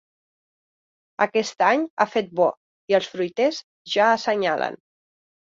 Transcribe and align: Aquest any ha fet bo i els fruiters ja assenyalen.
Aquest 1.25 1.61
any 1.67 1.83
ha 1.99 2.07
fet 2.13 2.33
bo 2.41 2.47
i 2.93 2.99
els 3.01 3.11
fruiters 3.13 3.61
ja 3.99 4.09
assenyalen. 4.17 4.81